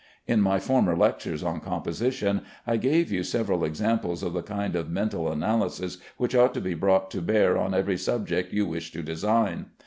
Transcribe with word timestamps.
In 0.25 0.41
my 0.41 0.59
former 0.59 0.97
lectures 0.97 1.43
on 1.43 1.59
composition, 1.59 2.41
I 2.65 2.77
gave 2.77 3.11
you 3.11 3.21
several 3.21 3.63
examples 3.63 4.23
of 4.23 4.33
the 4.33 4.41
kind 4.41 4.75
of 4.75 4.89
mental 4.89 5.31
analysis 5.31 5.99
which 6.17 6.33
ought 6.35 6.55
to 6.55 6.59
be 6.59 6.73
brought 6.73 7.11
to 7.11 7.21
bear 7.21 7.55
on 7.55 7.75
every 7.75 7.99
subject 7.99 8.51
you 8.51 8.65
wish 8.65 8.91
to 8.93 9.03
design. 9.03 9.67